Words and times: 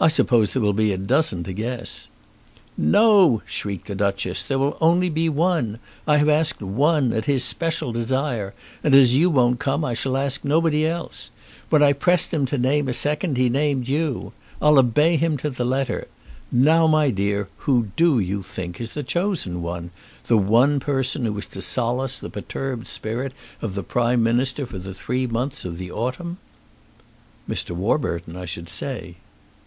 "I 0.00 0.08
suppose 0.08 0.52
there 0.52 0.60
will 0.62 0.72
be 0.72 0.92
a 0.92 0.98
dozen 0.98 1.44
to 1.44 1.52
guess." 1.52 2.08
"No," 2.76 3.42
shrieked 3.46 3.86
the 3.86 3.94
Duchess. 3.94 4.42
"There 4.42 4.58
will 4.58 4.76
only 4.80 5.08
be 5.08 5.28
one. 5.28 5.78
I 6.04 6.16
have 6.16 6.28
asked 6.28 6.60
one, 6.60 7.12
at 7.12 7.26
his 7.26 7.44
special 7.44 7.92
desire, 7.92 8.54
and 8.82 8.92
as 8.92 9.14
you 9.14 9.30
won't 9.30 9.60
come 9.60 9.84
I 9.84 9.94
shall 9.94 10.16
ask 10.16 10.44
nobody 10.44 10.84
else. 10.84 11.30
When 11.70 11.80
I 11.80 11.92
pressed 11.92 12.34
him 12.34 12.44
to 12.46 12.58
name 12.58 12.88
a 12.88 12.92
second 12.92 13.36
he 13.36 13.48
named 13.48 13.86
you. 13.86 14.32
I'll 14.60 14.80
obey 14.80 15.16
him 15.16 15.36
to 15.36 15.48
the 15.48 15.64
letter. 15.64 16.08
Now, 16.50 16.88
my 16.88 17.10
dear, 17.12 17.48
who 17.58 17.90
do 17.94 18.18
you 18.18 18.42
think 18.42 18.80
is 18.80 18.94
the 18.94 19.04
chosen 19.04 19.62
one, 19.62 19.92
the 20.26 20.36
one 20.36 20.80
person 20.80 21.24
who 21.24 21.38
is 21.38 21.46
to 21.46 21.62
solace 21.62 22.18
the 22.18 22.30
perturbed 22.30 22.88
spirit 22.88 23.32
of 23.62 23.76
the 23.76 23.84
Prime 23.84 24.24
Minister 24.24 24.66
for 24.66 24.78
the 24.78 24.92
three 24.92 25.28
months 25.28 25.64
of 25.64 25.78
the 25.78 25.92
autumn?" 25.92 26.38
"Mr. 27.48 27.70
Warburton, 27.76 28.34
I 28.34 28.44
should 28.44 28.68
say." 28.68 29.18